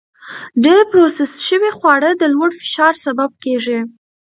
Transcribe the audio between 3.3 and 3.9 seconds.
کېږي.